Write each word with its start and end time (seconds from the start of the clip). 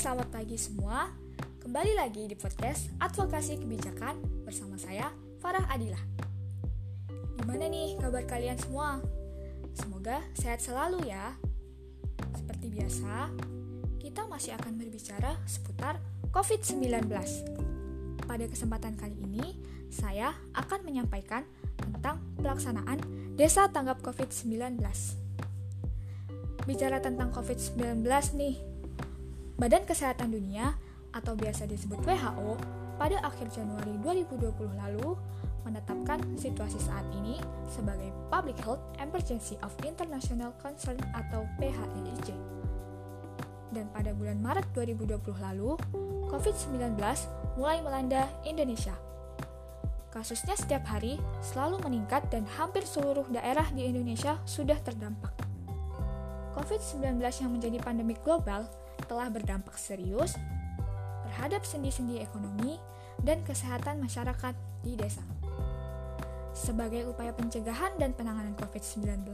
selamat 0.00 0.32
pagi 0.32 0.56
semua. 0.56 1.12
Kembali 1.60 1.92
lagi 1.92 2.24
di 2.24 2.32
podcast 2.32 2.88
Advokasi 3.04 3.60
Kebijakan 3.60 4.48
bersama 4.48 4.80
saya, 4.80 5.12
Farah 5.44 5.68
Adilah. 5.68 6.00
Gimana 7.36 7.68
nih 7.68 8.00
kabar 8.00 8.24
kalian 8.24 8.56
semua? 8.56 9.04
Semoga 9.76 10.24
sehat 10.32 10.64
selalu 10.64 11.04
ya. 11.04 11.36
Seperti 12.32 12.72
biasa, 12.72 13.28
kita 14.00 14.24
masih 14.24 14.56
akan 14.56 14.80
berbicara 14.80 15.36
seputar 15.44 16.00
COVID-19. 16.32 17.04
Pada 18.24 18.44
kesempatan 18.48 18.96
kali 18.96 19.20
ini, 19.20 19.60
saya 19.92 20.32
akan 20.56 20.80
menyampaikan 20.80 21.44
tentang 21.76 22.24
pelaksanaan 22.40 23.04
Desa 23.36 23.68
Tanggap 23.68 24.00
COVID-19. 24.00 24.80
Bicara 26.64 27.04
tentang 27.04 27.28
COVID-19 27.36 28.00
nih, 28.40 28.69
Badan 29.60 29.84
Kesehatan 29.84 30.32
Dunia 30.32 30.72
atau 31.12 31.36
biasa 31.36 31.68
disebut 31.68 32.00
WHO 32.00 32.56
pada 32.96 33.20
akhir 33.20 33.52
Januari 33.52 33.92
2020 34.00 34.56
lalu 34.56 35.12
menetapkan 35.68 36.16
situasi 36.40 36.80
saat 36.80 37.04
ini 37.12 37.36
sebagai 37.68 38.08
Public 38.32 38.56
Health 38.64 38.80
Emergency 38.96 39.60
of 39.60 39.68
International 39.84 40.56
Concern 40.64 40.96
atau 41.12 41.44
PHEIC. 41.60 42.32
Dan 43.76 43.92
pada 43.92 44.16
bulan 44.16 44.40
Maret 44.40 44.64
2020 44.72 45.28
lalu, 45.44 45.76
COVID-19 46.32 46.96
mulai 47.60 47.84
melanda 47.84 48.32
Indonesia. 48.48 48.96
Kasusnya 50.08 50.56
setiap 50.56 50.88
hari 50.88 51.20
selalu 51.44 51.84
meningkat 51.84 52.24
dan 52.32 52.48
hampir 52.56 52.88
seluruh 52.88 53.28
daerah 53.28 53.68
di 53.76 53.84
Indonesia 53.92 54.40
sudah 54.48 54.80
terdampak. 54.80 55.36
COVID-19 56.56 57.20
yang 57.20 57.52
menjadi 57.52 57.78
pandemi 57.84 58.16
global 58.24 58.79
telah 59.06 59.28
berdampak 59.32 59.76
serius 59.76 60.36
terhadap 61.28 61.62
sendi-sendi 61.62 62.18
ekonomi 62.18 62.76
dan 63.22 63.44
kesehatan 63.44 64.00
masyarakat 64.00 64.54
di 64.82 64.96
desa. 64.96 65.22
Sebagai 66.50 67.06
upaya 67.08 67.30
pencegahan 67.32 67.94
dan 67.96 68.12
penanganan 68.12 68.58
COVID-19, 68.58 69.30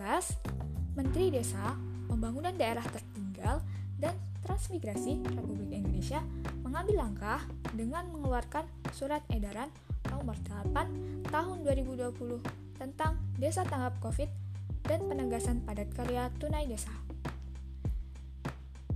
Menteri 0.94 1.32
Desa, 1.32 1.74
Pembangunan 2.06 2.54
Daerah 2.54 2.84
Tertinggal, 2.86 3.64
dan 3.96 4.14
Transmigrasi 4.44 5.24
Republik 5.24 5.72
Indonesia 5.72 6.20
mengambil 6.60 7.08
langkah 7.08 7.40
dengan 7.72 8.06
mengeluarkan 8.12 8.68
surat 8.92 9.24
edaran 9.32 9.72
nomor 10.12 10.36
8 10.46 11.26
tahun 11.32 11.56
2020 11.66 12.78
tentang 12.78 13.18
Desa 13.40 13.64
Tanggap 13.66 13.98
COVID 14.04 14.28
dan 14.86 15.02
penegasan 15.10 15.64
padat 15.66 15.90
karya 15.96 16.30
tunai 16.38 16.68
desa. 16.70 17.05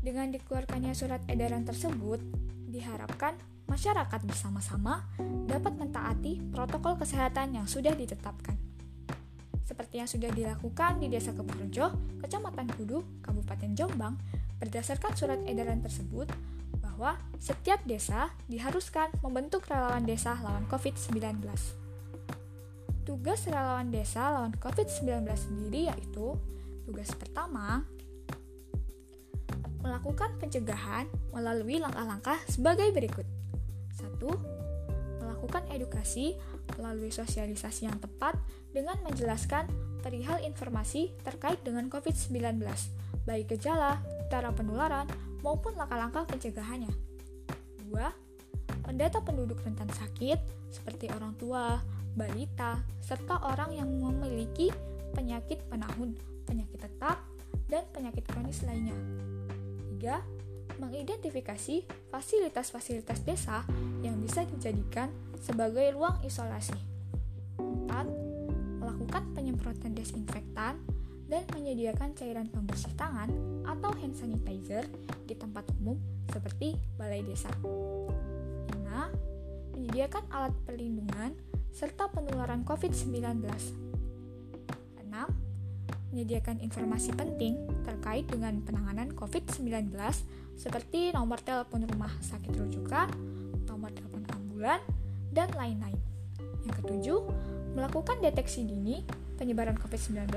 Dengan 0.01 0.33
dikeluarkannya 0.33 0.97
surat 0.97 1.21
edaran 1.29 1.69
tersebut, 1.69 2.25
diharapkan 2.73 3.37
masyarakat 3.69 4.21
bersama-sama 4.25 5.05
dapat 5.45 5.77
mentaati 5.77 6.41
protokol 6.49 6.97
kesehatan 6.97 7.61
yang 7.61 7.69
sudah 7.69 7.93
ditetapkan. 7.93 8.57
Seperti 9.69 10.01
yang 10.01 10.11
sudah 10.11 10.33
dilakukan 10.33 10.99
di 10.99 11.07
Desa 11.13 11.37
Kepurejo, 11.37 11.95
Kecamatan 12.25 12.67
Kudu, 12.75 13.23
Kabupaten 13.23 13.71
Jombang, 13.77 14.17
berdasarkan 14.59 15.13
surat 15.15 15.39
edaran 15.47 15.85
tersebut 15.85 16.27
bahwa 16.81 17.21
setiap 17.37 17.81
desa 17.85 18.33
diharuskan 18.49 19.13
membentuk 19.21 19.69
relawan 19.69 20.05
desa 20.05 20.37
lawan 20.41 20.65
COVID-19. 20.69 21.45
Tugas 23.05 23.41
relawan 23.47 23.93
desa 23.93 24.33
lawan 24.33 24.53
COVID-19 24.57 25.25
sendiri 25.39 25.93
yaitu 25.93 26.37
tugas 26.85 27.13
pertama 27.15 27.87
melakukan 29.81 30.37
pencegahan 30.37 31.09
melalui 31.33 31.81
langkah-langkah 31.81 32.37
sebagai 32.49 32.93
berikut. 32.93 33.25
1. 33.97 34.21
Melakukan 35.21 35.65
edukasi 35.73 36.37
melalui 36.77 37.13
sosialisasi 37.13 37.89
yang 37.89 37.97
tepat 38.01 38.37
dengan 38.71 38.97
menjelaskan 39.05 39.67
perihal 40.01 40.41
informasi 40.41 41.13
terkait 41.25 41.61
dengan 41.61 41.89
COVID-19, 41.93 42.61
baik 43.29 43.57
gejala, 43.57 44.01
cara 44.33 44.53
penularan, 44.53 45.09
maupun 45.45 45.77
langkah-langkah 45.77 46.25
pencegahannya. 46.29 46.93
2. 47.89 48.89
Mendata 48.89 49.21
penduduk 49.21 49.61
rentan 49.65 49.89
sakit 49.93 50.39
seperti 50.73 51.11
orang 51.13 51.37
tua, 51.37 51.79
balita, 52.15 52.81
serta 53.03 53.43
orang 53.47 53.75
yang 53.77 53.89
memiliki 53.91 54.71
penyakit 55.15 55.63
penahun, 55.69 56.15
penyakit 56.47 56.79
tetap, 56.79 57.23
dan 57.71 57.87
penyakit 57.95 58.27
kronis 58.27 58.63
lainnya. 58.67 58.95
3. 60.01 60.81
Mengidentifikasi 60.81 61.85
fasilitas-fasilitas 62.09 63.21
desa 63.29 63.69
yang 64.01 64.17
bisa 64.25 64.49
dijadikan 64.49 65.13
sebagai 65.37 65.93
ruang 65.93 66.17
isolasi. 66.25 66.73
4. 67.61 68.81
Melakukan 68.81 69.37
penyemprotan 69.37 69.93
desinfektan 69.93 70.81
dan 71.29 71.45
menyediakan 71.53 72.17
cairan 72.17 72.49
pembersih 72.49 72.97
tangan 72.97 73.29
atau 73.69 73.93
hand 73.93 74.17
sanitizer 74.17 74.89
di 75.29 75.37
tempat 75.37 75.69
umum 75.77 76.01
seperti 76.33 76.81
balai 76.97 77.21
desa. 77.21 77.53
5. 77.61 78.73
Menyediakan 79.77 80.25
alat 80.33 80.57
perlindungan 80.65 81.37
serta 81.77 82.09
penularan 82.09 82.65
COVID-19. 82.65 83.90
6 86.11 86.15
menyediakan 86.15 86.59
informasi 86.59 87.15
penting 87.15 87.55
terkait 87.87 88.27
dengan 88.27 88.59
penanganan 88.67 89.15
COVID-19 89.15 89.95
seperti 90.59 91.15
nomor 91.15 91.39
telepon 91.41 91.87
rumah 91.87 92.11
sakit 92.21 92.51
rujukan, 92.51 93.09
nomor 93.71 93.95
telepon 93.95 94.27
ambulan, 94.35 94.83
dan 95.31 95.49
lain-lain. 95.55 95.97
Yang 96.67 96.77
ketujuh, 96.85 97.21
melakukan 97.79 98.19
deteksi 98.21 98.67
dini 98.67 99.07
penyebaran 99.39 99.79
COVID-19 99.79 100.35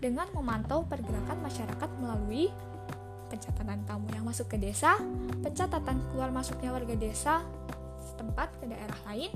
dengan 0.00 0.30
memantau 0.32 0.86
pergerakan 0.88 1.38
masyarakat 1.44 1.90
melalui 2.00 2.48
pencatatan 3.28 3.84
tamu 3.84 4.08
yang 4.16 4.24
masuk 4.24 4.48
ke 4.48 4.56
desa, 4.56 4.96
pencatatan 5.44 6.00
keluar 6.10 6.32
masuknya 6.32 6.72
warga 6.72 6.96
desa 6.96 7.44
setempat 8.00 8.48
ke 8.58 8.64
daerah 8.70 9.00
lain, 9.06 9.30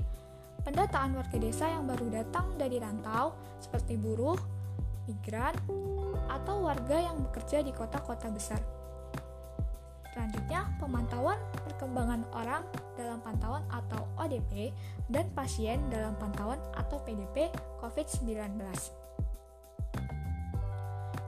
pendataan 0.65 1.15
warga 1.15 1.37
desa 1.37 1.69
yang 1.69 1.85
baru 1.85 2.09
datang 2.09 2.57
dari 2.57 2.81
rantau 2.81 3.37
seperti 3.61 3.95
buruh, 3.95 4.54
migran, 5.05 5.55
atau 6.29 6.65
warga 6.65 6.97
yang 6.97 7.17
bekerja 7.29 7.61
di 7.61 7.71
kota-kota 7.71 8.29
besar. 8.33 8.61
Selanjutnya, 10.15 10.63
pemantauan 10.79 11.35
perkembangan 11.67 12.23
orang 12.31 12.63
dalam 12.95 13.19
pantauan 13.19 13.67
atau 13.67 14.07
ODP 14.15 14.71
dan 15.11 15.27
pasien 15.35 15.83
dalam 15.91 16.15
pantauan 16.15 16.57
atau 16.71 17.03
PDP 17.03 17.51
COVID-19. 17.83 18.63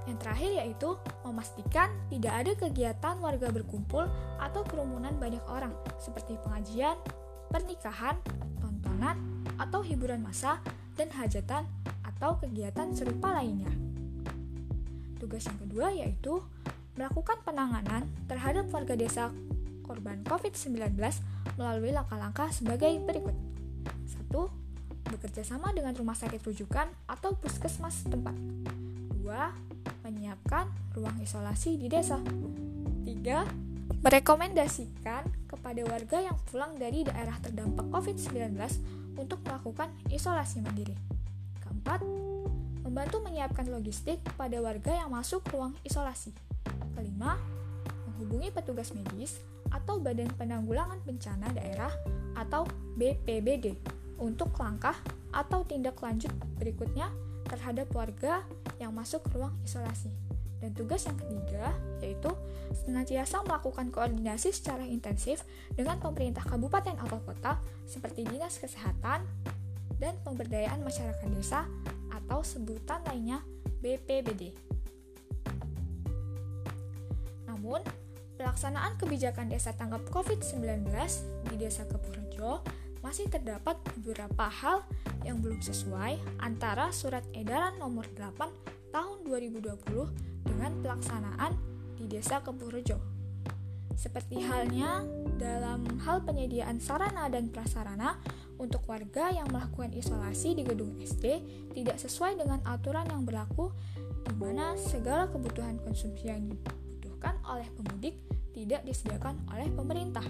Yang 0.07 0.17
terakhir 0.23 0.51
yaitu 0.63 0.89
memastikan 1.27 1.91
tidak 2.07 2.33
ada 2.39 2.51
kegiatan 2.55 3.15
warga 3.19 3.51
berkumpul 3.51 4.07
atau 4.39 4.63
kerumunan 4.63 5.11
banyak 5.19 5.43
orang 5.51 5.75
seperti 5.99 6.39
pengajian, 6.47 6.95
pernikahan, 7.51 8.15
tontonan, 8.63 9.19
atau 9.59 9.83
hiburan 9.83 10.23
massa 10.23 10.63
dan 10.95 11.11
hajatan 11.11 11.67
atau 12.17 12.41
kegiatan 12.41 12.89
serupa 12.97 13.37
lainnya. 13.37 13.69
Tugas 15.21 15.45
yang 15.45 15.61
kedua 15.61 15.93
yaitu 15.93 16.41
melakukan 16.97 17.37
penanganan 17.45 18.09
terhadap 18.25 18.65
warga 18.73 18.97
desa 18.97 19.29
korban 19.85 20.25
COVID-19 20.25 20.97
melalui 21.61 21.93
langkah-langkah 21.93 22.49
sebagai 22.49 22.89
berikut. 23.05 23.37
1. 24.33 24.33
Bekerja 25.13 25.45
sama 25.45 25.71
dengan 25.71 25.93
rumah 25.93 26.17
sakit 26.17 26.41
rujukan 26.41 26.89
atau 27.05 27.37
puskesmas 27.37 28.03
tempat. 28.09 28.33
2. 29.21 30.09
Menyiapkan 30.09 30.67
ruang 30.97 31.21
isolasi 31.21 31.77
di 31.77 31.87
desa. 31.87 32.17
3. 33.05 34.03
Merekomendasikan 34.03 35.23
kepada 35.47 35.81
warga 35.87 36.17
yang 36.19 36.37
pulang 36.49 36.75
dari 36.75 37.07
daerah 37.07 37.37
terdampak 37.39 37.87
COVID-19 37.93 38.57
untuk 39.15 39.39
melakukan 39.45 39.89
isolasi 40.11 40.59
mandiri. 40.59 41.16
Keempat, 41.87 42.03
membantu 42.83 43.23
menyiapkan 43.23 43.71
logistik 43.71 44.19
pada 44.35 44.59
warga 44.59 44.91
yang 44.91 45.07
masuk 45.07 45.39
ruang 45.55 45.71
isolasi. 45.87 46.35
Kelima, 46.91 47.39
menghubungi 48.03 48.51
petugas 48.51 48.91
medis 48.91 49.39
atau 49.71 49.95
Badan 49.95 50.27
Penanggulangan 50.35 50.99
Bencana 51.07 51.47
Daerah 51.55 51.87
atau 52.35 52.67
BPBD 52.99 53.79
untuk 54.19 54.51
langkah 54.59 54.99
atau 55.31 55.63
tindak 55.63 55.95
lanjut 56.03 56.35
berikutnya 56.59 57.07
terhadap 57.47 57.87
warga 57.95 58.43
yang 58.83 58.91
masuk 58.91 59.23
ruang 59.31 59.55
isolasi. 59.63 60.11
Dan 60.59 60.75
tugas 60.75 61.07
yang 61.07 61.15
ketiga 61.15 61.71
yaitu 62.03 62.35
senantiasa 62.83 63.47
melakukan 63.47 63.95
koordinasi 63.95 64.51
secara 64.51 64.83
intensif 64.83 65.47
dengan 65.71 66.03
pemerintah 66.03 66.43
kabupaten 66.43 66.99
atau 66.99 67.23
kota 67.23 67.63
seperti 67.87 68.27
Dinas 68.27 68.59
Kesehatan, 68.59 69.23
dan 69.97 70.17
Pemberdayaan 70.25 70.81
Masyarakat 70.85 71.29
Desa 71.33 71.65
atau 72.13 72.41
sebutan 72.45 73.01
lainnya 73.05 73.41
BPBD. 73.81 74.53
Namun, 77.49 77.81
Pelaksanaan 78.37 79.01
kebijakan 79.01 79.49
desa 79.49 79.73
tanggap 79.73 80.05
COVID-19 80.13 80.93
di 81.49 81.55
Desa 81.57 81.89
Kepurjo 81.89 82.61
masih 83.01 83.25
terdapat 83.33 83.81
beberapa 83.97 84.45
hal 84.45 84.85
yang 85.25 85.41
belum 85.41 85.57
sesuai 85.65 86.21
antara 86.37 86.93
Surat 86.93 87.25
Edaran 87.33 87.81
Nomor 87.81 88.05
8 88.13 88.93
Tahun 88.93 89.17
2020 89.25 90.45
dengan 90.45 90.71
pelaksanaan 90.85 91.57
di 91.97 92.05
Desa 92.05 92.37
Kepurjo. 92.45 93.16
Seperti 93.97 94.45
halnya 94.45 95.01
dalam 95.41 95.81
hal 96.05 96.21
penyediaan 96.21 96.77
sarana 96.77 97.25
dan 97.33 97.49
prasarana 97.49 98.21
untuk 98.61 98.85
warga 98.85 99.33
yang 99.33 99.49
melakukan 99.49 99.89
isolasi 99.89 100.53
di 100.53 100.61
gedung 100.61 101.01
SD 101.01 101.25
tidak 101.73 101.97
sesuai 101.97 102.37
dengan 102.37 102.61
aturan 102.69 103.09
yang 103.09 103.25
berlaku 103.25 103.73
di 103.97 104.33
mana 104.37 104.77
segala 104.77 105.25
kebutuhan 105.33 105.81
konsumsi 105.81 106.29
yang 106.29 106.45
dibutuhkan 106.45 107.41
oleh 107.49 107.65
pemudik 107.73 108.21
tidak 108.53 108.85
disediakan 108.85 109.41
oleh 109.49 109.65
pemerintah. 109.73 110.25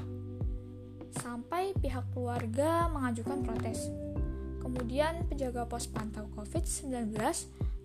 Sampai 1.19 1.75
pihak 1.75 2.07
keluarga 2.15 2.87
mengajukan 2.87 3.43
protes. 3.43 3.91
Kemudian 4.63 5.27
penjaga 5.27 5.67
pos 5.67 5.91
pantau 5.91 6.27
COVID-19 6.39 7.15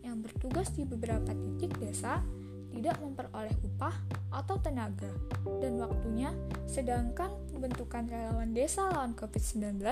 yang 0.07 0.19
bertugas 0.23 0.71
di 0.75 0.87
beberapa 0.87 1.31
titik 1.31 1.75
desa 1.79 2.23
tidak 2.73 2.97
memperoleh 3.05 3.53
upah 3.69 3.95
atau 4.33 4.57
tenaga 4.59 5.13
dan 5.61 5.77
waktunya, 5.77 6.33
sedangkan 6.65 7.29
pembentukan 7.53 8.09
relawan 8.09 8.57
desa 8.57 8.89
lawan 8.89 9.13
COVID-19 9.13 9.85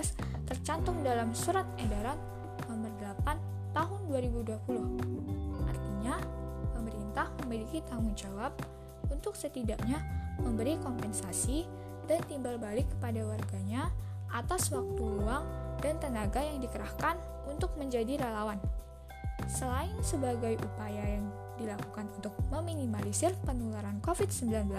tercantum 0.48 1.04
dalam 1.04 1.36
surat 1.36 1.68
edaran 1.76 2.16
nomor 2.66 2.90
8 2.98 3.76
tahun 3.76 4.00
2020. 4.08 5.68
Artinya, 5.68 6.16
pemerintah 6.72 7.28
memiliki 7.44 7.84
tanggung 7.86 8.16
jawab 8.16 8.56
untuk 9.12 9.36
setidaknya 9.36 10.00
memberi 10.40 10.80
kompensasi 10.80 11.68
dan 12.08 12.24
timbal 12.26 12.56
balik 12.56 12.88
kepada 12.96 13.22
warganya 13.22 13.92
atas 14.32 14.72
waktu 14.72 15.02
luang 15.02 15.44
dan 15.84 16.00
tenaga 16.00 16.40
yang 16.40 16.58
dikerahkan 16.62 17.18
untuk 17.46 17.74
menjadi 17.76 18.18
relawan. 18.18 18.58
Selain 19.48 19.92
sebagai 20.04 20.60
upaya 20.60 21.18
yang 21.18 21.26
dilakukan 21.60 22.08
untuk 22.16 22.32
meminimalisir 22.48 23.36
penularan 23.44 24.00
COVID-19, 24.00 24.72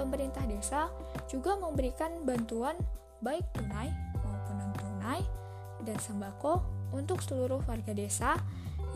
pemerintah 0.00 0.42
desa 0.48 0.88
juga 1.28 1.60
memberikan 1.60 2.24
bantuan 2.24 2.80
baik 3.20 3.44
tunai 3.52 3.92
maupun 4.24 4.56
non-tunai 4.56 5.20
dan 5.84 5.98
sembako 6.00 6.64
untuk 6.96 7.20
seluruh 7.20 7.60
warga 7.68 7.92
desa 7.92 8.40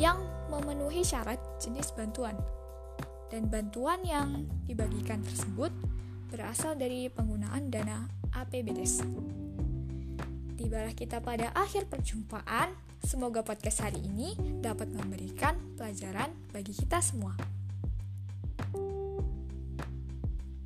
yang 0.01 0.17
memenuhi 0.49 1.05
syarat 1.05 1.37
jenis 1.61 1.93
bantuan 1.93 2.35
dan 3.31 3.47
bantuan 3.47 4.03
yang 4.03 4.51
dibagikan 4.67 5.23
tersebut 5.23 5.71
berasal 6.31 6.75
dari 6.75 7.07
penggunaan 7.07 7.71
dana 7.71 8.11
APBDes. 8.35 9.07
Tibalah 10.59 10.95
kita 10.95 11.23
pada 11.23 11.55
akhir 11.55 11.87
perjumpaan. 11.89 12.90
Semoga 13.01 13.41
podcast 13.41 13.81
hari 13.81 14.05
ini 14.05 14.37
dapat 14.61 14.93
memberikan 14.93 15.57
pelajaran 15.81 16.29
bagi 16.53 16.77
kita 16.77 17.01
semua. 17.01 17.33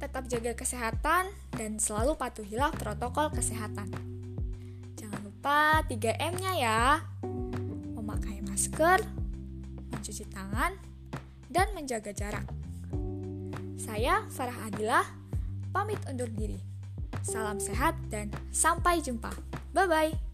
Tetap 0.02 0.26
jaga 0.26 0.52
kesehatan 0.58 1.30
dan 1.54 1.78
selalu 1.78 2.18
patuhilah 2.18 2.74
protokol 2.74 3.30
kesehatan. 3.30 3.88
Jangan 4.98 5.20
lupa 5.22 5.80
3M-nya 5.86 6.52
ya. 6.58 6.82
Memakai 7.94 8.42
masker, 8.42 9.00
mencuci 9.94 10.26
tangan, 10.28 10.74
dan 11.48 11.70
menjaga 11.72 12.10
jarak. 12.10 12.44
Saya 13.78 14.26
Farah 14.34 14.68
Adilah, 14.68 15.06
pamit 15.70 16.02
undur 16.10 16.28
diri. 16.28 16.58
Salam 17.24 17.62
sehat 17.62 17.96
dan 18.12 18.28
sampai 18.50 19.00
jumpa. 19.00 19.32
Bye 19.72 19.88
bye. 19.88 20.33